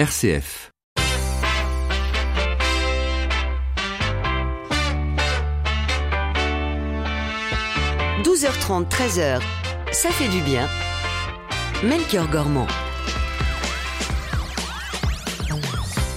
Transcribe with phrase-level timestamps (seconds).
[0.00, 0.72] RCF.
[8.24, 9.42] «12h30, 13h,
[9.92, 10.66] ça fait du bien.
[11.84, 12.66] Melchior Gormand.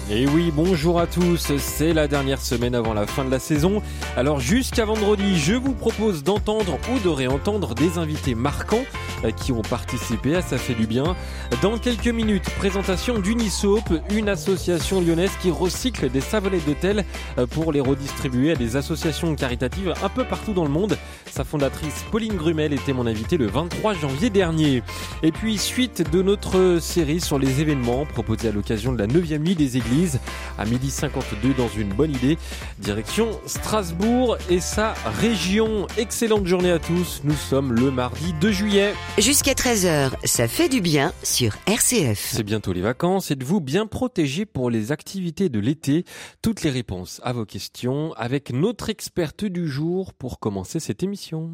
[0.10, 3.82] Et oui, bonjour à tous, c'est la dernière semaine avant la fin de la saison.
[4.16, 8.86] Alors jusqu'à vendredi, je vous propose d'entendre ou de réentendre des invités marquants
[9.32, 11.16] qui ont participé à Ça fait du bien.
[11.62, 17.06] Dans quelques minutes, présentation d'Unisoap, une association lyonnaise qui recycle des savonnettes d'hôtel
[17.38, 20.98] euh, pour les redistribuer à des associations caritatives un peu partout dans le monde.
[21.32, 24.84] Sa fondatrice Pauline Grumel était mon invitée le 23 janvier dernier.
[25.24, 29.40] Et puis suite de notre série sur les événements proposés à l'occasion de la 9e
[29.40, 30.20] nuit des églises
[30.58, 32.38] à midi 52 dans une bonne idée.
[32.80, 35.88] Direction Strasbourg et sa région.
[35.98, 37.22] Excellente journée à tous.
[37.24, 38.94] Nous sommes le mardi 2 juillet.
[39.20, 42.32] Jusqu'à 13h, ça fait du bien sur RCF.
[42.34, 43.30] C'est bientôt les vacances.
[43.30, 46.04] Êtes-vous bien protégé pour les activités de l'été?
[46.42, 51.52] Toutes les réponses à vos questions avec notre experte du jour pour commencer cette émission.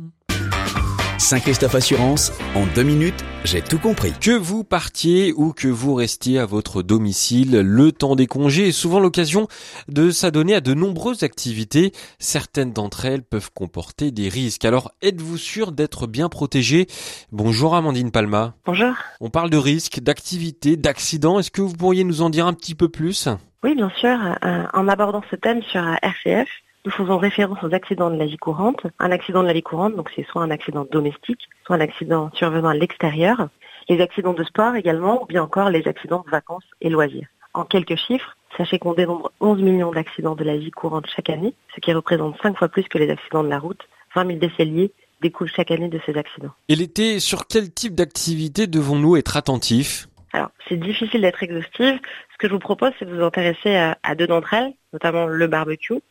[1.20, 4.14] Saint-Christophe Assurance, en deux minutes, j'ai tout compris.
[4.22, 8.72] Que vous partiez ou que vous restiez à votre domicile, le temps des congés est
[8.72, 9.50] souvent l'occasion
[9.90, 11.92] de s'adonner à de nombreuses activités.
[12.20, 14.64] Certaines d'entre elles peuvent comporter des risques.
[14.64, 16.88] Alors, êtes-vous sûr d'être bien protégé?
[17.34, 18.54] Bonjour Amandine Palma.
[18.66, 18.94] Bonjour.
[19.20, 21.38] On parle de risques, d'activités, d'accidents.
[21.38, 23.28] Est-ce que vous pourriez nous en dire un petit peu plus?
[23.62, 24.18] Oui, bien sûr.
[24.46, 26.48] Euh, en abordant ce thème sur RCF,
[26.86, 28.88] nous faisons référence aux accidents de la vie courante.
[29.00, 32.32] Un accident de la vie courante, donc c'est soit un accident domestique, soit un accident
[32.34, 33.50] survenant à l'extérieur.
[33.90, 37.28] Les accidents de sport également, ou bien encore les accidents de vacances et loisirs.
[37.54, 41.54] En quelques chiffres, sachez qu'on dénombre 11 millions d'accidents de la vie courante chaque année,
[41.76, 43.82] ce qui représente 5 fois plus que les accidents de la route.
[44.16, 44.92] 20 000 décès liés
[45.22, 46.54] découlent chaque année de ces accidents.
[46.70, 50.08] Et l'été, sur quel type d'activité devons-nous être attentifs?
[50.32, 52.00] Alors, c'est difficile d'être exhaustive.
[52.32, 55.26] Ce que je vous propose, c'est de vous intéresser à, à deux d'entre elles, notamment
[55.26, 56.02] le barbecue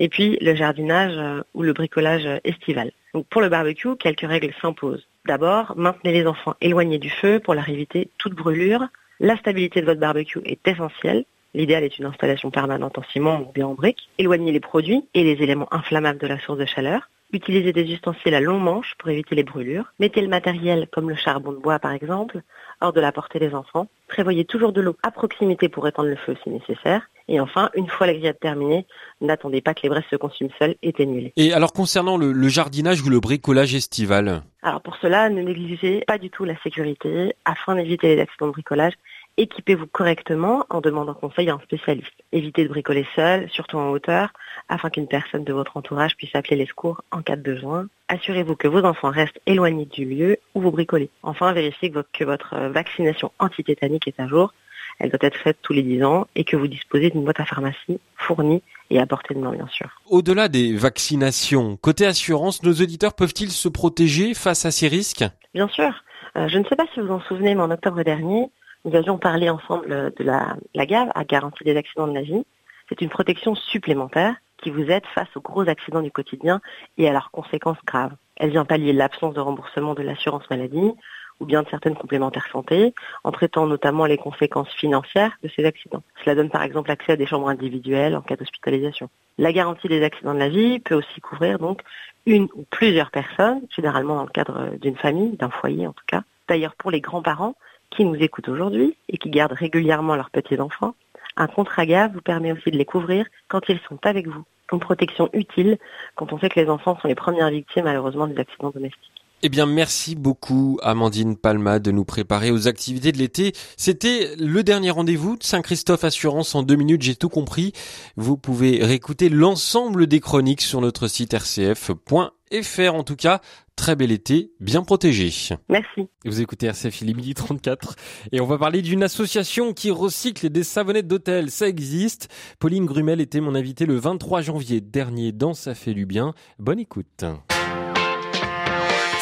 [0.00, 2.92] et puis le jardinage euh, ou le bricolage estival.
[3.14, 5.06] Donc pour le barbecue, quelques règles s'imposent.
[5.26, 8.86] D'abord, maintenez les enfants éloignés du feu pour leur éviter toute brûlure.
[9.20, 11.24] La stabilité de votre barbecue est essentielle.
[11.54, 14.08] L'idéal est une installation permanente en ciment ou bien en briques.
[14.18, 17.08] Éloignez les produits et les éléments inflammables de la source de chaleur.
[17.32, 19.92] Utilisez des ustensiles à long manche pour éviter les brûlures.
[19.98, 22.42] Mettez le matériel, comme le charbon de bois par exemple,
[22.80, 23.86] hors de la portée des enfants.
[24.08, 27.08] Prévoyez toujours de l'eau à proximité pour étendre le feu si nécessaire.
[27.28, 28.86] Et enfin, une fois la grillade terminée,
[29.20, 31.32] n'attendez pas que les braises se consument seules, éteignez-les.
[31.36, 36.04] Et alors concernant le, le, jardinage ou le bricolage estival Alors pour cela, ne négligez
[36.06, 38.94] pas du tout la sécurité afin d'éviter les accidents de bricolage.
[39.36, 42.12] Équipez-vous correctement en demandant conseil à un spécialiste.
[42.30, 44.28] Évitez de bricoler seul, surtout en hauteur,
[44.68, 47.88] afin qu'une personne de votre entourage puisse appeler les secours en cas de besoin.
[48.06, 51.10] Assurez-vous que vos enfants restent éloignés du lieu où vous bricolez.
[51.24, 54.52] Enfin, vérifiez que votre vaccination antitétanique est à jour
[54.98, 57.44] elle doit être faite tous les 10 ans et que vous disposez d'une boîte à
[57.44, 59.88] pharmacie fournie et à portée de main, bien sûr.
[60.06, 65.24] Au-delà des vaccinations, côté assurance, nos auditeurs peuvent-ils se protéger face à ces risques?
[65.54, 65.92] Bien sûr.
[66.36, 68.50] Euh, je ne sais pas si vous vous en souvenez, mais en octobre dernier,
[68.84, 72.44] nous avions parlé ensemble de la, la GAV, à garantie des accidents de la vie.
[72.88, 76.60] C'est une protection supplémentaire qui vous aide face aux gros accidents du quotidien
[76.98, 78.14] et à leurs conséquences graves.
[78.36, 80.92] Elle vient pallier l'absence de remboursement de l'assurance maladie
[81.40, 86.02] ou bien de certaines complémentaires santé, en traitant notamment les conséquences financières de ces accidents.
[86.22, 89.08] Cela donne par exemple accès à des chambres individuelles en cas d'hospitalisation.
[89.38, 91.82] La garantie des accidents de la vie peut aussi couvrir donc
[92.26, 96.22] une ou plusieurs personnes, généralement dans le cadre d'une famille, d'un foyer en tout cas.
[96.48, 97.54] D'ailleurs pour les grands-parents
[97.90, 100.94] qui nous écoutent aujourd'hui et qui gardent régulièrement leurs petits-enfants,
[101.36, 104.44] un contrat GAV vous permet aussi de les couvrir quand ils sont avec vous.
[104.72, 105.78] Une protection utile
[106.14, 109.23] quand on sait que les enfants sont les premières victimes malheureusement des accidents domestiques.
[109.46, 113.52] Eh bien, merci beaucoup, Amandine Palma, de nous préparer aux activités de l'été.
[113.76, 117.74] C'était le dernier rendez-vous de Saint-Christophe Assurance en deux minutes, j'ai tout compris.
[118.16, 122.94] Vous pouvez réécouter l'ensemble des chroniques sur notre site rcf.fr.
[122.94, 123.42] En tout cas,
[123.76, 125.30] très bel été, bien protégé.
[125.68, 126.08] Merci.
[126.24, 127.96] Vous écoutez RCF, il est midi 34.
[128.32, 131.50] Et on va parler d'une association qui recycle des savonnettes d'hôtel.
[131.50, 132.30] Ça existe.
[132.60, 136.32] Pauline Grumel était mon invitée le 23 janvier dernier dans Ça fait du bien.
[136.58, 137.26] Bonne écoute.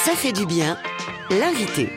[0.05, 0.77] Ça fait du bien,
[1.31, 1.89] l'invité.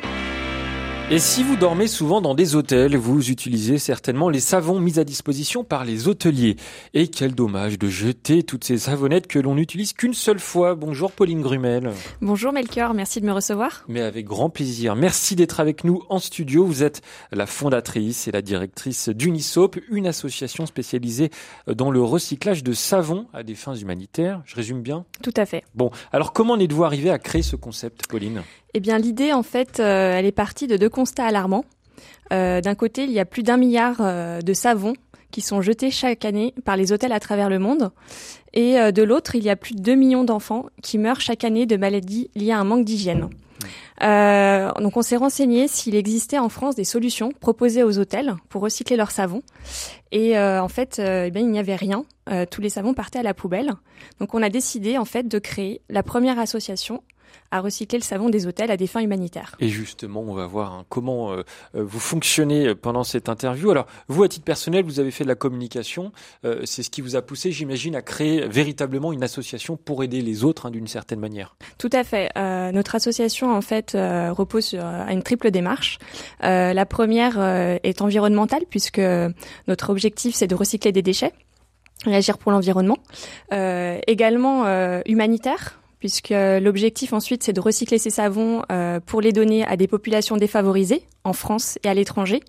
[1.12, 5.04] Et si vous dormez souvent dans des hôtels, vous utilisez certainement les savons mis à
[5.04, 6.56] disposition par les hôteliers.
[6.96, 10.74] Et quel dommage de jeter toutes ces savonnettes que l'on n'utilise qu'une seule fois.
[10.74, 11.92] Bonjour Pauline Grumel.
[12.22, 13.84] Bonjour Melchior, merci de me recevoir.
[13.88, 14.96] Mais avec grand plaisir.
[14.96, 16.66] Merci d'être avec nous en studio.
[16.66, 21.30] Vous êtes la fondatrice et la directrice d'Unisop, une association spécialisée
[21.68, 24.42] dans le recyclage de savons à des fins humanitaires.
[24.46, 25.06] Je résume bien?
[25.22, 25.64] Tout à fait.
[25.76, 28.42] Bon, alors comment en êtes-vous arrivé à créer ce concept, Pauline?
[28.78, 31.66] Eh l'idée, en fait, euh, est partie de deux constats alarmants.
[32.32, 33.98] D'un côté, il y a plus d'un milliard
[34.44, 34.94] de savons
[35.30, 37.92] qui sont jetés chaque année par les hôtels à travers le monde.
[38.54, 41.68] Et de l'autre, il y a plus de 2 millions d'enfants qui meurent chaque année
[41.68, 43.30] de maladies liées à un manque d'hygiène.
[44.04, 48.98] Euh, on s'est renseigné s'il existait en France des solutions proposées aux hôtels pour recycler
[48.98, 49.42] leurs savons.
[50.12, 52.06] Et euh, en fait, euh, eh il n'y avait rien.
[52.50, 53.74] tous les savons partaient à la poubelle.
[54.20, 57.04] Donc on a décidé en fait de créer la première association
[57.52, 59.56] à recycler le savon des hôtels à des fins humanitaires.
[59.60, 61.44] Et justement, on va voir hein, comment euh,
[61.76, 63.72] euh, vous fonctionnez pendant cette interview.
[63.72, 66.12] Alors, vous, à titre personnel, vous avez fait de la communication.
[66.44, 70.22] Euh, c'est ce qui vous a poussé, j'imagine, à créer véritablement une association pour aider
[70.22, 71.56] les autres hein, d'une certaine manière.
[71.78, 72.32] Tout à fait.
[72.74, 76.00] notre association, en fait, repose sur une triple démarche.
[76.42, 77.40] la première
[77.84, 79.02] est environnementale, puisque
[79.68, 81.34] notre objectif, c'est de recycler des déchets
[82.06, 82.98] et agir pour l'environnement.
[83.52, 84.66] également
[85.06, 89.88] humanitaire, puisque l'objectif ensuite c'est de recycler ces savons euh, pour les donner à des
[89.88, 92.42] populations défavorisées en France et à l'étranger.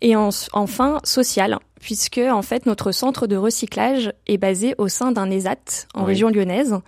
[0.00, 5.30] Et enfin social, puisque en fait notre centre de recyclage est basé au sein d'un
[5.30, 6.78] ESAT en région lyonnaise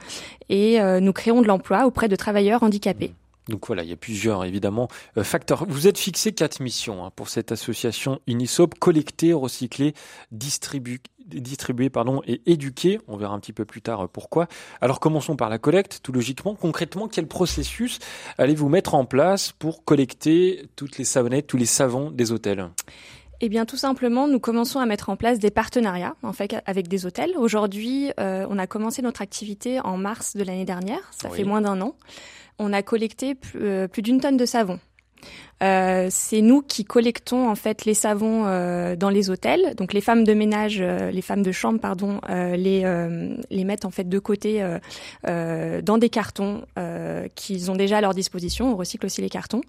[0.49, 3.13] et euh, nous créons de l'emploi auprès de travailleurs handicapés.
[3.49, 4.89] Donc voilà, il y a plusieurs évidemment
[5.19, 5.67] euh, facteurs.
[5.69, 9.95] Vous êtes fixé quatre missions hein, pour cette association Unisop collecter, recycler,
[10.33, 13.01] distribuer, distribuer pardon, et éduquer.
[13.07, 14.49] On verra un petit peu plus tard euh, pourquoi.
[14.81, 16.55] Alors commençons par la collecte, tout logiquement.
[16.55, 17.99] Concrètement, quel processus
[18.39, 22.71] allez-vous mettre en place pour collecter toutes les savonnettes, tous les savons des hôtels?
[23.45, 26.89] Eh bien, tout simplement, nous commençons à mettre en place des partenariats en fait avec
[26.89, 27.33] des hôtels.
[27.37, 31.11] Aujourd'hui, euh, on a commencé notre activité en mars de l'année dernière.
[31.11, 31.95] Ça fait moins d'un an.
[32.59, 34.81] On a collecté plus, euh, plus d'une tonne de savon.
[35.65, 39.75] Euh, c'est nous qui collectons en fait les savons euh, dans les hôtels.
[39.77, 42.85] Donc les femmes de ménage, euh, les femmes de chambre, pardon, les
[43.51, 44.63] les mettent en fait de côté
[45.25, 46.63] dans des cartons
[47.35, 48.73] qu'ils ont déjà à leur disposition.
[48.73, 49.63] On recycle aussi les cartons.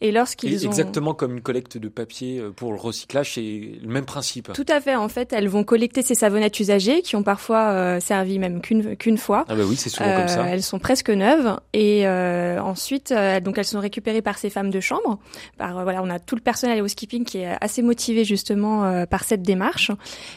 [0.00, 3.40] Et lorsqu'ils ont exactement comme une collecte de papier pour le recyclage, c'est
[3.82, 4.52] le même principe.
[4.52, 4.94] Tout à fait.
[4.94, 9.18] En fait, elles vont collecter ces savonnettes usagées qui ont parfois servi même qu'une qu'une
[9.18, 9.44] fois.
[9.48, 10.46] Ah bah oui, c'est souvent comme ça.
[10.46, 13.12] Elles sont presque neuves et ensuite
[13.42, 15.18] donc elles sont récupérées par ces femmes de chambre
[15.60, 19.24] euh, voilà, on a tout le personnel housekeeping qui est assez motivé justement euh, par
[19.24, 19.90] cette démarche.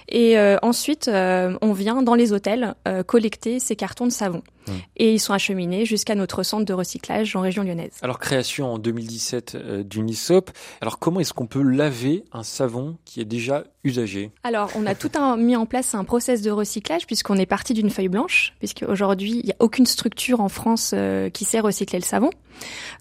[0.10, 2.76] Et euh, ensuite, on vient dans les hôtels
[3.08, 4.42] collecter ces cartons de savon.
[4.68, 4.72] Mmh.
[4.98, 7.92] Et ils sont acheminés jusqu'à notre centre de recyclage en région lyonnaise.
[8.02, 9.58] Alors création en 2017
[9.88, 10.52] d'Unisop.
[10.82, 14.32] Alors comment est-ce qu'on peut laver un savon qui est déjà usagé?
[14.44, 17.74] Alors on a tout un, mis en place un process de recyclage puisqu'on est parti
[17.74, 20.94] d'une feuille blanche puisque aujourd'hui il n'y a aucune structure en France
[21.34, 22.30] qui sait recycler le savon.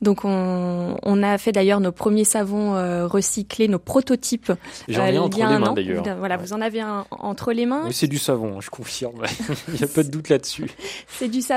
[0.03, 4.53] Donc on, on a fait d'ailleurs nos premiers savons euh, recyclés, nos prototypes.
[4.89, 6.05] J'en ai euh, entre les mains d'ailleurs.
[6.19, 7.89] Voilà, vous en avez un entre les mains.
[7.91, 9.23] C'est du savon, je confirme.
[9.69, 10.71] il n'y a pas de doute là-dessus.
[11.09, 11.54] C'est du savon.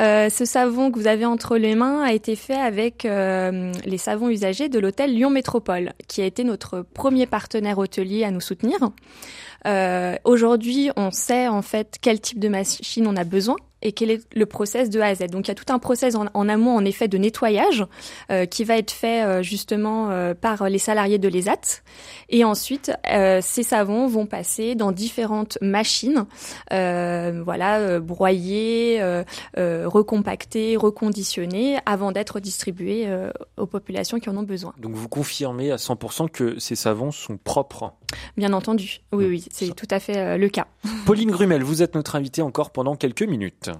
[0.00, 4.28] Euh, ce savon que vous avez entre les mains a été fait avec les savons
[4.28, 8.78] usagés de l'hôtel Lyon Métropole, qui a été notre premier partenaire hôtelier à nous soutenir.
[10.24, 14.22] Aujourd'hui, on sait en fait quel type de machine on a besoin et quel est
[14.34, 15.26] le process de A à Z.
[15.26, 17.84] Donc il y a tout un process en, amont en effet de nettoyage
[18.30, 21.82] euh, qui va être fait euh, justement euh, par les salariés de l'ESAT
[22.28, 26.24] et ensuite ces savons vont passer dans différentes machines,
[26.70, 29.02] voilà broyés,
[29.56, 33.08] recompactés, reconditionnés avant d'être distribués
[33.56, 34.72] aux populations qui en ont besoin.
[34.78, 37.92] Donc vous confirmez à 100% que ces savons sont propres?
[38.36, 40.66] Bien entendu, oui oui, c'est tout à fait le cas.
[41.06, 43.71] Pauline Grumel, vous êtes notre invitée encore pendant quelques minutes.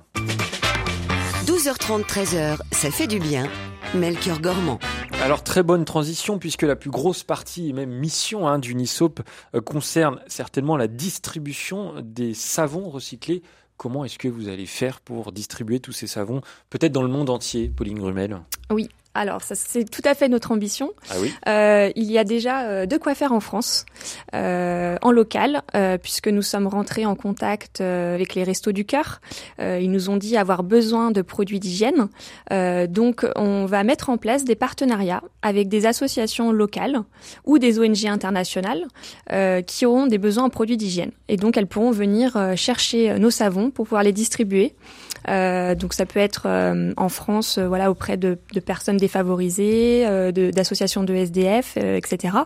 [1.45, 3.49] 12h30, 13h, ça fait du bien.
[3.95, 4.79] Melchior Gormand.
[5.23, 9.21] Alors très bonne transition puisque la plus grosse partie et même mission hein, d'Unisop
[9.55, 13.43] euh, concerne certainement la distribution des savons recyclés.
[13.77, 17.31] Comment est-ce que vous allez faire pour distribuer tous ces savons, peut-être dans le monde
[17.31, 18.41] entier, Pauline Grumel?
[18.71, 20.91] Oui, alors, ça, c'est tout à fait notre ambition.
[21.11, 23.85] Ah oui euh, il y a déjà euh, de quoi faire en France,
[24.35, 28.87] euh, en local, euh, puisque nous sommes rentrés en contact euh, avec les Restos du
[28.87, 29.21] Cœur.
[29.59, 32.09] ils nous ont dit avoir besoin de produits d'hygiène.
[32.89, 37.03] donc, on va mettre en place des partenariats avec des associations locales
[37.45, 38.87] ou des ONG internationales
[39.67, 41.13] qui auront des besoins en produits d'hygiène.
[41.29, 44.75] Et donc, elles pourront venir chercher nos savons pour pouvoir les distribuer.
[45.27, 46.47] Donc, ça peut être
[46.97, 52.37] en France, voilà, auprès de, de personnes défavorisés, euh, d'associations de, SDF, euh, etc.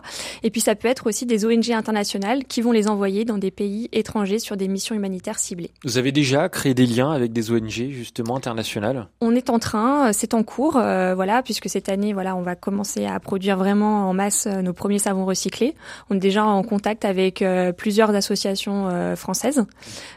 [0.43, 3.51] Et puis ça peut être aussi des ONG internationales qui vont les envoyer dans des
[3.51, 5.71] pays étrangers sur des missions humanitaires ciblées.
[5.83, 9.07] Vous avez déjà créé des liens avec des ONG justement internationales?
[9.21, 12.55] On est en train, euh, c'est en cours, voilà, puisque cette année, voilà, on va
[12.55, 15.75] commencer à produire vraiment en masse nos premiers savons recyclés.
[16.09, 17.43] On est déjà en contact avec
[17.77, 19.65] plusieurs associations françaises,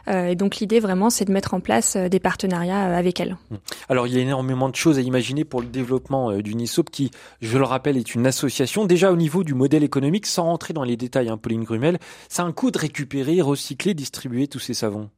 [0.07, 3.37] et donc l'idée vraiment, c'est de mettre en place des partenariats partenariat avec elle.
[3.49, 3.55] Mmh.
[3.89, 7.11] Alors il y a énormément de choses à imaginer pour le développement du NISOP qui,
[7.41, 8.85] je le rappelle, est une association.
[8.85, 12.41] Déjà au niveau du modèle économique, sans rentrer dans les détails, hein, Pauline Grumel, c'est
[12.41, 15.09] un coût de récupérer, recycler, distribuer tous ces savons.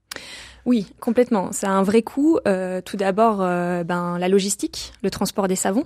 [0.66, 1.50] Oui, complètement.
[1.52, 2.40] C'est un vrai coût.
[2.48, 5.84] Euh, tout d'abord, euh, ben, la logistique, le transport des savons.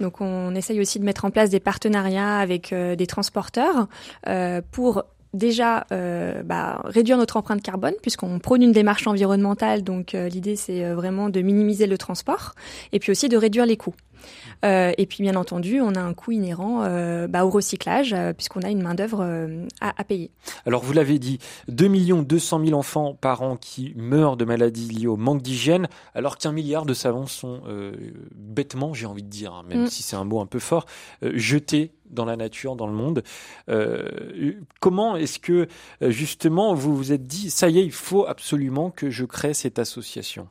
[0.00, 3.86] Donc, on essaye aussi de mettre en place des partenariats avec euh, des transporteurs
[4.70, 5.04] pour
[5.34, 9.82] déjà bah, réduire notre empreinte carbone puisqu'on prône une démarche environnementale.
[9.82, 12.54] Donc, l'idée, c'est vraiment de minimiser le transport
[12.92, 13.94] et puis aussi de réduire les coûts.
[14.64, 18.32] Euh, et puis bien entendu, on a un coût inhérent euh, bah, au recyclage euh,
[18.32, 19.22] puisqu'on a une main d'œuvre
[19.80, 20.30] à, à, payer.
[20.66, 21.88] Alors vous l'avez dit, 2
[22.24, 26.52] 200 000 enfants par an qui meurent de maladies liées au manque d'hygiène, alors qu'un
[26.52, 27.62] milliard de savons sont
[28.34, 29.86] bêtement, j'ai envie de dire, hein, même mm.
[29.88, 30.86] si c'est un mot un peu fort,
[31.22, 33.22] jetés dans la nature, dans le monde.
[34.80, 35.68] comment est-ce que
[36.00, 39.78] justement vous vous êtes dit, ça y est, il faut absolument que je crée cette
[39.78, 40.48] association?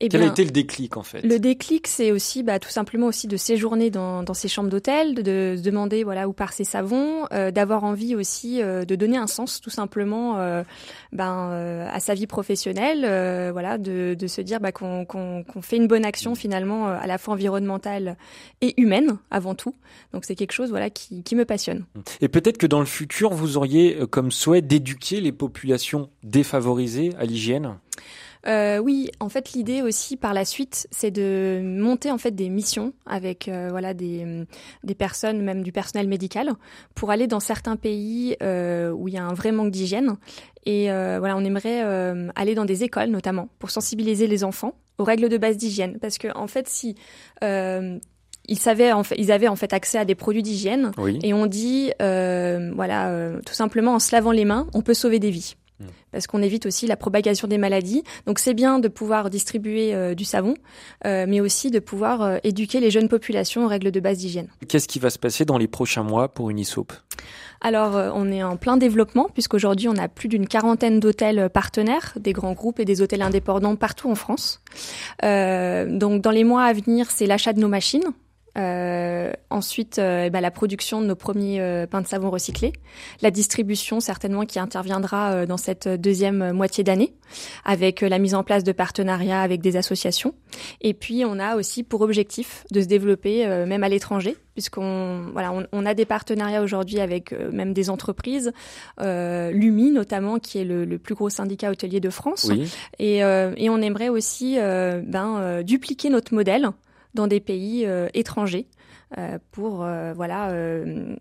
[0.00, 1.22] Eh Quel a été le déclic en fait?
[1.22, 5.16] Le déclic, c'est aussi bah, tout simplement aussi de séjourner dans, dans ces chambres d'hôtel,
[5.16, 9.16] de, se demander voilà où part ces savons, euh, d'avoir envie aussi euh, de donner
[9.16, 10.62] un sens tout simplement euh,
[11.12, 15.04] ben, euh, à sa vie professionnelle, euh, voilà, de, de, se dire bah, qu'on
[15.62, 18.16] fait une bonne action finalement à la fois environnementale
[18.60, 19.74] et humaine avant tout.
[20.12, 21.86] Donc c'est quelque chose voilà qui, qui me passionne.
[22.20, 27.24] Et peut-être que dans le futur, vous auriez comme souhait d'éduquer les populations défavorisées à
[27.24, 27.78] l'hygiène?
[28.46, 32.48] Euh, oui, en fait, l'idée aussi par la suite, c'est de monter en fait des
[32.48, 34.46] missions avec euh, voilà des,
[34.84, 36.52] des personnes, même du personnel médical,
[36.94, 40.16] pour aller dans certains pays euh, où il y a un vrai manque d'hygiène.
[40.66, 44.74] Et euh, voilà, on aimerait euh, aller dans des écoles notamment pour sensibiliser les enfants
[44.98, 46.96] aux règles de base d'hygiène, parce que en fait, si
[48.50, 50.90] ils savaient en fait, ils avaient en fait accès à des produits d'hygiène
[51.22, 55.30] et on dit voilà tout simplement en se lavant les mains, on peut sauver des
[55.30, 55.54] vies.
[55.80, 55.84] Mm.
[56.10, 58.02] parce qu'on évite aussi la propagation des maladies.
[58.26, 60.54] Donc c'est bien de pouvoir distribuer euh, du savon,
[61.06, 64.48] euh, mais aussi de pouvoir euh, éduquer les jeunes populations aux règles de base d'hygiène.
[64.66, 66.92] Qu'est-ce qui va se passer dans les prochains mois pour Unisop
[67.60, 72.32] alors, on est en plein développement puisqu'aujourd'hui, on a plus d'une quarantaine d'hôtels partenaires, des
[72.32, 74.60] grands groupes et des hôtels indépendants partout en France.
[75.20, 78.04] donc, dans les mois à venir, c'est l'achat de nos machines.
[78.56, 82.72] Euh, ensuite, euh, eh ben, la production de nos premiers euh, pains de savon recyclés,
[83.22, 87.14] la distribution certainement qui interviendra euh, dans cette deuxième moitié d'année,
[87.64, 90.34] avec la mise en place de partenariats avec des associations.
[90.80, 95.52] Et puis, on a aussi pour objectif de se développer même à l'étranger, puisqu'on voilà,
[95.52, 98.52] on, on, a des partenariats aujourd'hui avec même des entreprises,
[98.98, 102.72] Lumi notamment, qui est le, le, plus gros syndicat hôtelier de France, oui.
[102.98, 106.70] et, et, on aimerait aussi ben, dupliquer notre modèle
[107.14, 108.66] dans des pays euh, étrangers.
[109.16, 110.12] Euh, pour euh,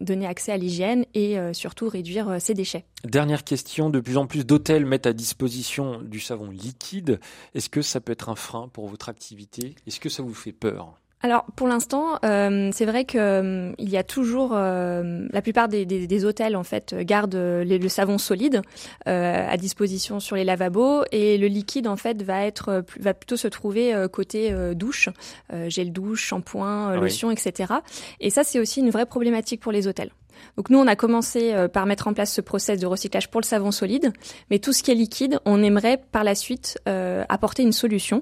[0.01, 2.83] donner accès à l'hygiène et surtout réduire ses déchets.
[3.05, 7.21] Dernière question, de plus en plus d'hôtels mettent à disposition du savon liquide.
[7.55, 9.75] Est-ce que ça peut être un frein pour votre activité?
[9.87, 10.99] Est-ce que ça vous fait peur?
[11.23, 15.67] Alors pour l'instant, euh, c'est vrai que euh, il y a toujours euh, la plupart
[15.67, 18.61] des, des, des, hôtels en fait gardent le savon solide
[19.05, 23.47] à disposition sur les lavabos et le liquide en fait va être va plutôt se
[23.47, 25.09] trouver côté douche,
[25.67, 27.73] gel douche, shampoing, ah lotion, etc.
[28.19, 30.11] Et ça c'est aussi une vraie problématique pour les hôtels.
[30.55, 33.45] Donc nous, on a commencé par mettre en place ce process de recyclage pour le
[33.45, 34.11] savon solide,
[34.51, 38.21] mais tout ce qui est liquide, on aimerait par la suite apporter une solution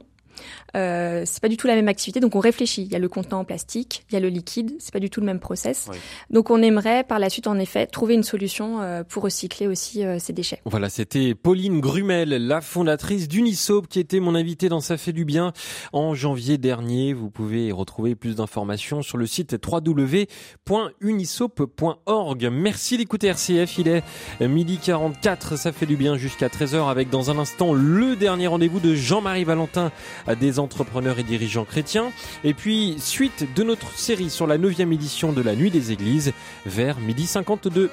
[0.76, 2.84] euh, c'est pas du tout la même activité, donc on réfléchit.
[2.84, 5.10] Il y a le contenant en plastique, il y a le liquide, c'est pas du
[5.10, 5.90] tout le même process.
[6.30, 10.04] Donc on aimerait par la suite, en effet, trouver une solution euh, pour recycler aussi
[10.04, 10.62] euh, ces déchets.
[10.66, 15.26] Voilà, c'était Pauline Grumel, la fondatrice d'Unisoap, qui était mon invitée dans Ça fait du
[15.26, 15.54] bien
[15.94, 17.14] en janvier dernier.
[17.14, 22.50] Vous pouvez retrouver plus d'informations sur le site www.unisoap.org.
[22.52, 24.04] Merci d'écouter RCF, il est
[24.42, 28.80] midi 44, ça fait du bien jusqu'à 13h avec dans un instant le dernier rendez-vous
[28.80, 29.92] de Jean-Marie Valentin
[30.34, 32.12] des entrepreneurs et dirigeants chrétiens.
[32.44, 36.34] Et puis, suite de notre série sur la 9 édition de la Nuit des Églises,
[36.66, 37.92] vers midi 52.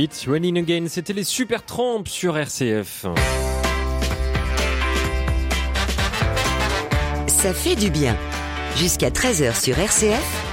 [0.00, 3.06] It's Running Again, c'était les Super Tramps sur RCF.
[7.26, 8.16] Ça fait du bien.
[8.76, 10.47] Jusqu'à 13h sur RCF.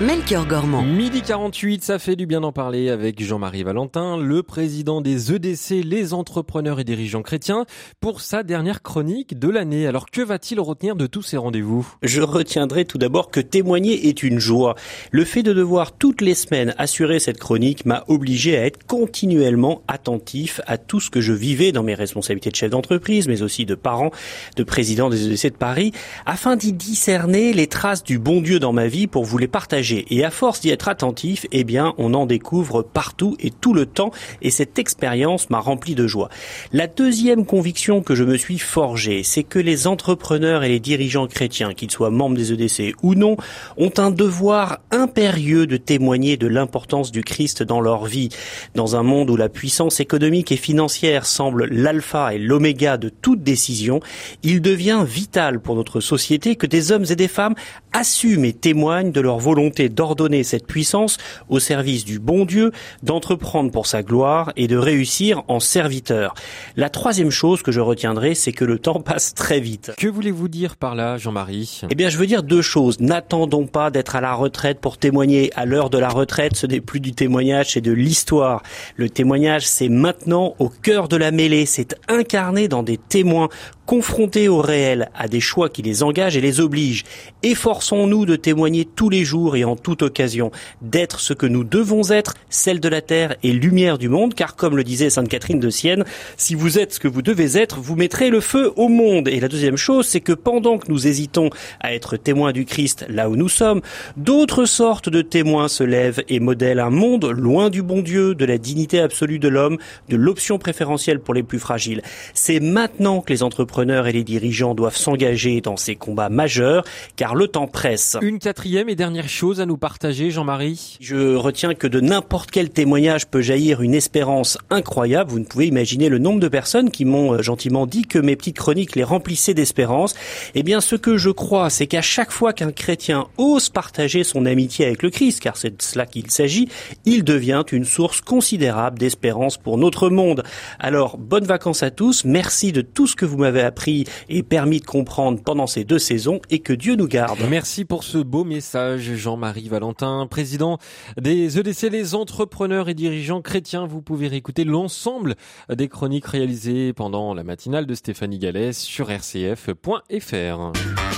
[0.00, 0.82] Melchior Gormand.
[0.82, 5.84] Midi 48, ça fait du bien d'en parler avec Jean-Marie Valentin, le président des EDC,
[5.84, 7.66] les entrepreneurs et dirigeants chrétiens,
[8.00, 9.86] pour sa dernière chronique de l'année.
[9.86, 11.86] Alors que va-t-il retenir de tous ces rendez-vous?
[12.02, 14.74] Je retiendrai tout d'abord que témoigner est une joie.
[15.10, 19.82] Le fait de devoir toutes les semaines assurer cette chronique m'a obligé à être continuellement
[19.86, 23.66] attentif à tout ce que je vivais dans mes responsabilités de chef d'entreprise, mais aussi
[23.66, 24.12] de parents,
[24.56, 25.92] de président des EDC de Paris,
[26.24, 29.89] afin d'y discerner les traces du bon Dieu dans ma vie pour vous les partager
[29.92, 33.86] et à force d'y être attentif, eh bien, on en découvre partout et tout le
[33.86, 34.10] temps.
[34.42, 36.28] Et cette expérience m'a rempli de joie.
[36.72, 41.26] La deuxième conviction que je me suis forgée, c'est que les entrepreneurs et les dirigeants
[41.26, 43.36] chrétiens, qu'ils soient membres des EDC ou non,
[43.76, 48.28] ont un devoir impérieux de témoigner de l'importance du Christ dans leur vie.
[48.74, 53.42] Dans un monde où la puissance économique et financière semble l'alpha et l'oméga de toute
[53.42, 54.00] décision,
[54.42, 57.54] il devient vital pour notre société que des hommes et des femmes
[57.92, 63.70] assument et témoignent de leur volonté d'ordonner cette puissance au service du bon Dieu, d'entreprendre
[63.70, 66.34] pour sa gloire et de réussir en serviteur.
[66.76, 69.92] La troisième chose que je retiendrai, c'est que le temps passe très vite.
[69.96, 71.80] Que voulez-vous dire par là, Jean-Marie?
[71.90, 73.00] Eh bien, je veux dire deux choses.
[73.00, 75.50] N'attendons pas d'être à la retraite pour témoigner.
[75.56, 78.62] À l'heure de la retraite, ce n'est plus du témoignage, c'est de l'histoire.
[78.96, 81.66] Le témoignage, c'est maintenant au cœur de la mêlée.
[81.66, 83.48] C'est incarné dans des témoins
[83.90, 87.02] confrontés au réel, à des choix qui les engagent et les obligent.
[87.42, 92.08] Efforçons-nous de témoigner tous les jours et en toute occasion, d'être ce que nous devons
[92.08, 95.58] être, celle de la terre et lumière du monde, car comme le disait Sainte Catherine
[95.58, 96.04] de Sienne,
[96.36, 99.26] si vous êtes ce que vous devez être, vous mettrez le feu au monde.
[99.26, 101.50] Et la deuxième chose, c'est que pendant que nous hésitons
[101.80, 103.80] à être témoins du Christ là où nous sommes,
[104.16, 108.44] d'autres sortes de témoins se lèvent et modèlent un monde loin du bon Dieu, de
[108.44, 112.02] la dignité absolue de l'homme, de l'option préférentielle pour les plus fragiles.
[112.34, 116.84] C'est maintenant que les entrepreneurs et les dirigeants doivent s'engager dans ces combats majeurs,
[117.16, 118.16] car le temps presse.
[118.20, 122.70] Une quatrième et dernière chose à nous partager, Jean-Marie Je retiens que de n'importe quel
[122.70, 125.30] témoignage peut jaillir une espérance incroyable.
[125.30, 128.36] Vous ne pouvez imaginer le nombre de personnes qui m'ont euh, gentiment dit que mes
[128.36, 130.14] petites chroniques les remplissaient d'espérance.
[130.54, 134.44] Eh bien, ce que je crois, c'est qu'à chaque fois qu'un chrétien ose partager son
[134.46, 136.68] amitié avec le Christ, car c'est de cela qu'il s'agit,
[137.06, 140.42] il devient une source considérable d'espérance pour notre monde.
[140.78, 142.24] Alors, bonnes vacances à tous.
[142.24, 145.98] Merci de tout ce que vous m'avez appris et permis de comprendre pendant ces deux
[145.98, 147.40] saisons et que Dieu nous garde.
[147.48, 150.78] Merci pour ce beau message, Jean-Marie Valentin, président
[151.20, 153.86] des EDC, les entrepreneurs et dirigeants chrétiens.
[153.86, 155.34] Vous pouvez réécouter l'ensemble
[155.68, 160.72] des chroniques réalisées pendant la matinale de Stéphanie Gallès sur rcf.fr.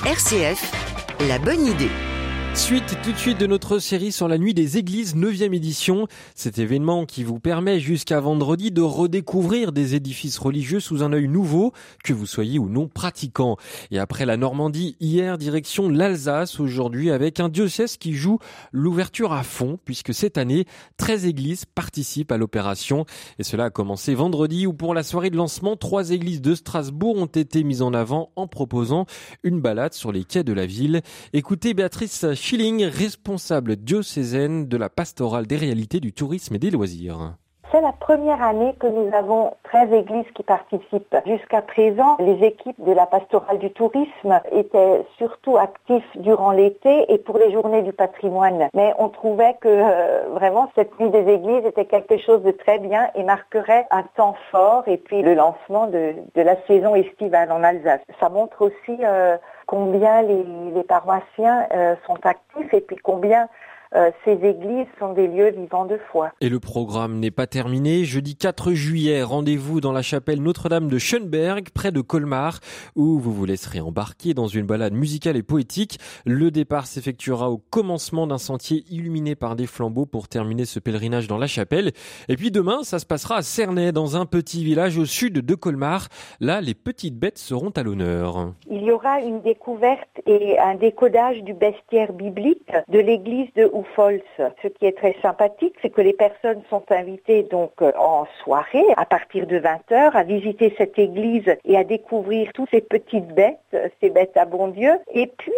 [0.05, 0.73] RCF,
[1.29, 2.12] la bonne idée.
[2.55, 6.07] Suite tout de suite de notre série sur la nuit des églises 9e édition.
[6.35, 11.29] Cet événement qui vous permet jusqu'à vendredi de redécouvrir des édifices religieux sous un œil
[11.29, 11.73] nouveau,
[12.05, 13.57] que vous soyez ou non pratiquant.
[13.91, 18.38] Et après la Normandie, hier, direction l'Alsace aujourd'hui avec un diocèse qui joue
[18.71, 20.67] l'ouverture à fond puisque cette année,
[20.99, 23.07] 13 églises participent à l'opération.
[23.38, 27.17] Et cela a commencé vendredi où pour la soirée de lancement, trois églises de Strasbourg
[27.17, 29.07] ont été mises en avant en proposant
[29.43, 31.01] une balade sur les quais de la ville.
[31.33, 32.12] Écoutez Béatrice
[32.45, 37.37] Schilling, responsable diocésaine de la pastorale des réalités du tourisme et des loisirs.
[37.71, 41.17] C'est la première année que nous avons 13 églises qui participent.
[41.25, 47.19] Jusqu'à présent, les équipes de la pastorale du tourisme étaient surtout actifs durant l'été et
[47.19, 48.69] pour les journées du patrimoine.
[48.75, 52.81] Mais on trouvait que euh, vraiment cette nuit des églises était quelque chose de très
[52.81, 57.63] bien et marquerait un temps fort et puis le lancement de, la saison estivale en
[57.63, 58.01] Alsace.
[58.19, 59.37] Ça montre aussi euh,
[59.73, 63.49] combien les, paroissiens euh, sont actifs et puis combien
[64.25, 66.33] ces églises sont des lieux vivants de foi.
[66.41, 68.05] Et le programme n'est pas terminé.
[68.05, 72.61] Jeudi 4 juillet, rendez-vous dans la chapelle Notre-Dame de Schönberg, près de Colmar,
[72.97, 75.99] où vous vous laisserez embarquer dans une balade musicale et poétique.
[76.25, 81.27] Le départ s'effectuera au commencement d'un sentier illuminé par des flambeaux pour terminer ce pèlerinage
[81.27, 81.93] dans la chapelle.
[82.29, 85.55] Et puis demain, ça se passera à Cernay, dans un petit village au sud de
[85.55, 86.09] Colmar.
[86.41, 88.53] Là, les petites bêtes seront à l'honneur.
[88.71, 93.65] Il y aura une découverte et un décodage du bestiaire biblique de l'église de
[93.97, 98.85] ce qui est très sympathique, c'est que les personnes sont invitées donc euh, en soirée
[98.97, 103.59] à partir de 20h à visiter cette église et à découvrir toutes ces petites bêtes,
[104.01, 104.92] ces bêtes à bon Dieu.
[105.14, 105.53] Et puis,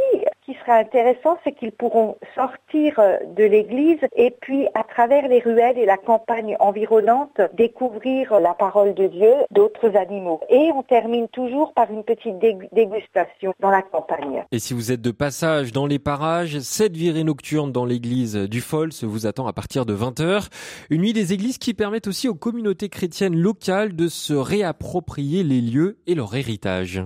[0.45, 5.41] qui sera intéressant, c'est qu'ils pourront sortir euh, de l'église et puis à travers les
[5.41, 10.41] ruelles et la campagne environnante, découvrir la parole de Dieu, d'autres animaux.
[10.51, 12.39] Et on termine toujours par une petite
[12.73, 14.45] dégustation dans la campagne.
[14.53, 18.61] Et si vous êtes de passage dans les parages, cette virée nocturne dans l'église du
[18.61, 20.49] Fols vous attend à partir de 20h.
[20.91, 25.61] Une nuit des églises qui permettent aussi aux communautés chrétiennes locales de se réapproprier les
[25.61, 27.03] lieux et leur héritage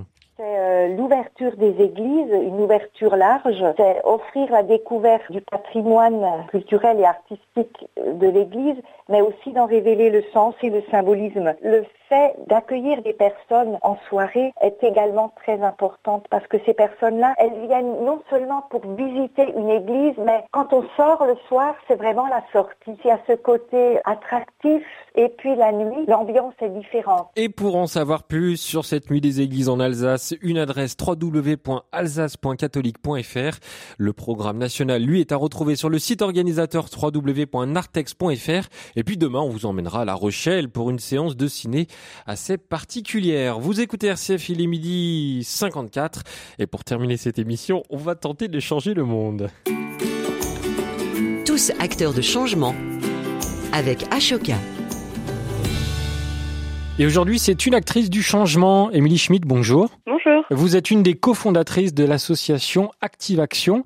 [0.58, 7.04] euh, l'ouverture des églises, une ouverture large, c'est offrir la découverte du patrimoine culturel et
[7.04, 8.76] artistique de l'église,
[9.08, 11.54] mais aussi d'en révéler le sens et le symbolisme.
[11.62, 17.34] Le fait d'accueillir des personnes en soirée est également très importante parce que ces personnes-là,
[17.38, 21.96] elles viennent non seulement pour visiter une église, mais quand on sort le soir, c'est
[21.96, 22.96] vraiment la sortie.
[23.04, 24.82] Il y a ce côté attractif
[25.14, 27.28] et puis la nuit, l'ambiance est différente.
[27.36, 33.58] Et pour en savoir plus sur cette nuit des églises en Alsace, une adresse www.alsace.catholique.fr.
[33.98, 38.68] Le programme national, lui, est à retrouver sur le site organisateur www.nartex.fr.
[38.96, 41.86] Et puis demain, on vous emmènera à La Rochelle pour une séance de ciné
[42.26, 43.58] assez particulière.
[43.58, 46.22] Vous écoutez RCF, il est midi 54.
[46.58, 49.50] Et pour terminer cette émission, on va tenter de changer le monde.
[51.44, 52.74] Tous acteurs de changement
[53.72, 54.56] avec Ashoka.
[57.00, 59.88] Et aujourd'hui, c'est une actrice du changement, Émilie Schmidt, bonjour.
[60.04, 60.44] Bonjour.
[60.50, 63.84] Vous êtes une des cofondatrices de l'association Active Action.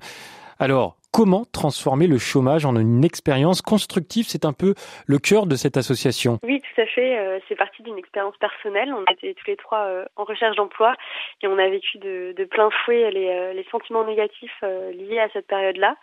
[0.57, 4.25] Alors, comment transformer le chômage en une expérience constructive?
[4.27, 4.73] C'est un peu
[5.05, 6.39] le cœur de cette association.
[6.41, 7.19] Oui, tout à fait.
[7.19, 8.91] Euh, c'est parti d'une expérience personnelle.
[8.91, 10.95] On était tous les trois euh, en recherche d'emploi
[11.43, 14.63] et on a vécu de, plein fouet les, euh, les sentiments négatifs
[14.97, 15.97] liés à cette période-là.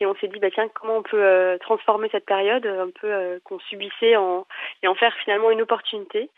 [0.00, 3.58] Et on s'est dit, bah tiens, comment on peut transformer cette période un peu qu'on
[3.58, 4.46] subissait en,
[4.82, 6.30] et en faire finalement une opportunité.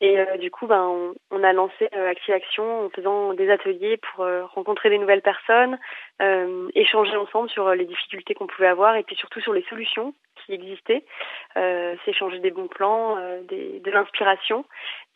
[0.00, 4.90] Et du coup, ben, on, a lancé Active Action en faisant des ateliers pour rencontrer
[4.90, 5.76] des nouvelles personnes,
[6.20, 10.14] euh, échanger ensemble sur les difficultés qu'on pouvait avoir et puis surtout sur les solutions
[10.44, 11.04] qui existaient,
[11.56, 14.64] euh, s'échanger des bons plans, euh, des, de l'inspiration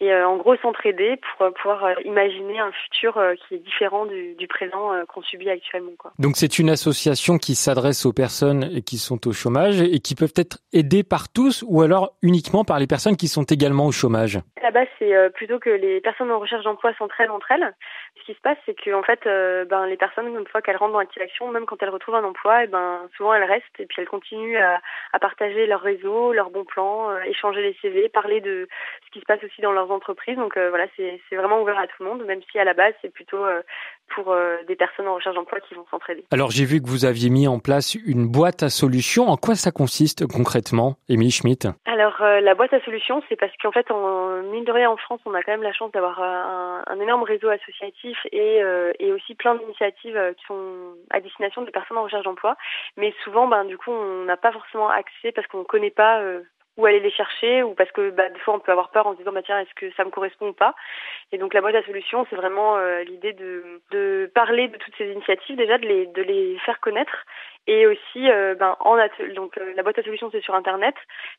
[0.01, 4.35] et euh, en gros s'entraider pour euh, pouvoir imaginer un futur qui est différent du,
[4.35, 5.93] du présent qu'on subit actuellement.
[5.99, 6.13] Quoi.
[6.19, 10.35] Donc c'est une association qui s'adresse aux personnes qui sont au chômage et qui peuvent
[10.37, 14.37] être aidées par tous ou alors uniquement par les personnes qui sont également au chômage?
[14.61, 17.75] À la base c'est plutôt que les personnes en recherche d'emploi s'entraident entre elles.
[18.21, 19.21] Ce qui se passe c'est que en fait
[19.69, 22.65] ben les personnes une fois qu'elles rentrent dans Action, même quand elles retrouvent un emploi,
[22.65, 24.81] et ben souvent elles restent et puis elles continuent à,
[25.13, 28.69] à partager leur réseau, leurs bons plans, euh, échanger les CV, parler de
[29.07, 30.37] ce qui se passe aussi dans leurs entreprises.
[30.37, 32.95] Donc euh, voilà, c'est vraiment ouvert à tout le monde, même si à la base
[33.03, 33.63] c'est plutôt euh,
[34.15, 34.35] pour
[34.69, 36.23] des personnes en recherche d'emploi qui vont s'entraider.
[36.31, 39.29] Alors j'ai vu que vous aviez mis en place une boîte à solutions.
[39.29, 41.67] En quoi ça consiste concrètement, Émilie Schmitt?
[41.87, 45.21] Alors la boîte à solutions, c'est parce qu'en fait, en mine de rien, en France,
[45.25, 48.61] on a quand même la chance d'avoir un, un, énorme réseau associatif et,
[48.99, 52.57] et aussi plein d'initiatives qui sont à destination des personnes en recherche d'emploi.
[52.99, 56.21] Mais souvent, ben, du coup, on n'a pas forcément accès parce qu'on ne connaît pas
[56.21, 56.43] euh,
[56.77, 59.13] où aller les chercher ou parce que bah, des fois on peut avoir peur en
[59.13, 60.75] se disant bah tiens est-ce que ça me correspond ou pas?
[61.31, 64.97] Et donc la boîte à solutions c'est vraiment euh, l'idée de, de parler de toutes
[64.97, 67.25] ces initiatives déjà de les de les faire connaître
[67.67, 68.97] et aussi euh, ben en
[69.35, 70.95] donc la boîte à solutions c'est sur internet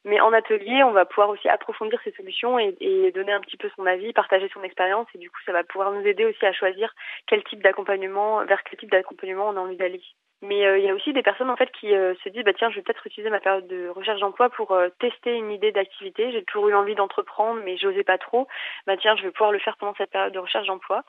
[0.06, 3.58] mais en atelier on va pouvoir aussi approfondir ces solutions et, et donner un petit
[3.58, 6.46] peu son avis partager son expérience et du coup ça va pouvoir nous aider aussi
[6.46, 6.94] à choisir
[7.28, 10.02] quel type d'accompagnement vers quel type d'accompagnement on a envie d'aller
[10.44, 12.52] mais euh, il y a aussi des personnes en fait qui euh, se disent bah
[12.54, 15.72] tiens je vais peut-être utiliser ma période de recherche d'emploi pour euh, tester une idée
[15.72, 16.34] d'activité.
[16.34, 18.48] J'ai toujours eu envie d'entreprendre mais j'osais pas trop.
[18.86, 21.04] Bah tiens je vais pouvoir le faire pendant cette période de recherche d'emploi.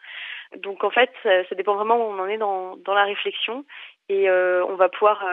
[0.59, 3.65] Donc en fait ça, ça, dépend vraiment où on en est dans, dans la réflexion
[4.09, 5.25] et on va pouvoir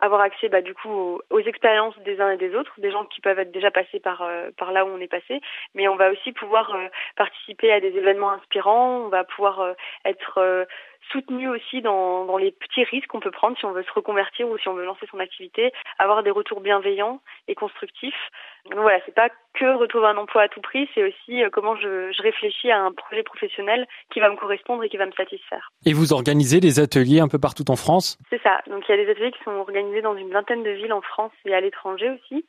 [0.00, 3.20] avoir accès bah, du coup aux, expériences des uns et des autres, des gens qui
[3.20, 5.42] peuvent être déjà passés par par là où on est passé,
[5.74, 6.74] mais on va aussi pouvoir
[7.16, 9.02] participer à des événements inspirants.
[9.04, 9.74] On va pouvoir
[10.06, 10.66] être
[11.10, 14.48] soutenu aussi dans, dans les petits risques qu'on peut prendre si on veut se reconvertir
[14.48, 18.30] ou si on veut lancer son activité, avoir des retours bienveillants et constructifs.
[18.70, 21.76] Donc voilà, c'est pas que retrouver un emploi à tout prix, c'est aussi euh, comment
[21.76, 25.12] je, je, réfléchis à un projet professionnel qui va me correspondre et qui va me
[25.12, 25.70] satisfaire.
[25.86, 28.18] Et vous organisez des ateliers un peu partout en France?
[28.28, 28.60] C'est ça.
[28.66, 31.00] Donc il y a des ateliers qui sont organisés dans une vingtaine de villes en
[31.00, 32.44] France et à l'étranger aussi.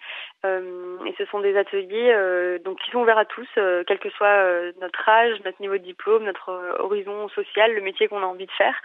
[0.46, 4.00] Euh, et ce sont des ateliers euh, donc qui sont ouverts à tous, euh, quel
[4.00, 8.26] que soit notre âge, notre niveau de diplôme, notre horizon social, le métier qu'on a
[8.26, 8.76] envie de faire.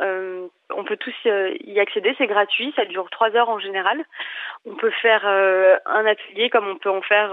[0.00, 3.98] on peut tous y accéder, c'est gratuit, ça dure trois heures en général.
[4.66, 7.30] On peut faire un atelier comme on peut en faire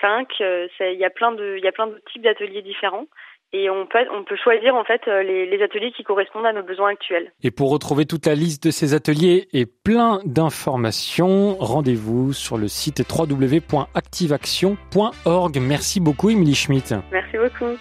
[0.00, 0.28] cinq.
[0.40, 3.06] Il y a plein de, il y a plein de types d'ateliers différents
[3.52, 6.52] et on peut, on peut choisir en fait euh, les, les, ateliers qui correspondent à
[6.52, 7.32] nos besoins actuels.
[7.42, 12.68] Et pour retrouver toute la liste de ces ateliers et plein d'informations, rendez-vous sur le
[12.68, 15.58] site www.activeaction.org.
[15.60, 16.94] Merci beaucoup, Émilie Schmitt.
[17.12, 17.76] Merci beaucoup.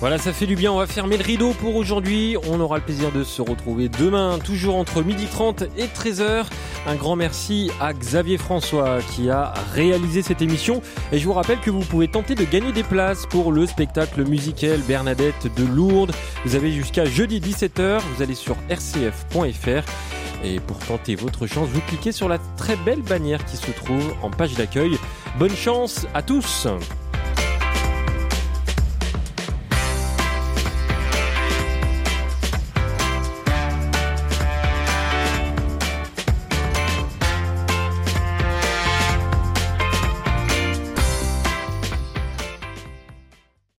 [0.00, 0.72] Voilà, ça fait du bien.
[0.72, 2.34] On va fermer le rideau pour aujourd'hui.
[2.48, 6.46] On aura le plaisir de se retrouver demain, toujours entre 12h30 et 13h.
[6.86, 10.80] Un grand merci à Xavier François qui a réalisé cette émission.
[11.12, 14.26] Et je vous rappelle que vous pouvez tenter de gagner des places pour le spectacle
[14.26, 16.12] musical Bernadette de Lourdes.
[16.46, 18.00] Vous avez jusqu'à jeudi 17h.
[18.16, 19.84] Vous allez sur rcf.fr.
[20.42, 24.14] Et pour tenter votre chance, vous cliquez sur la très belle bannière qui se trouve
[24.22, 24.96] en page d'accueil.
[25.38, 26.66] Bonne chance à tous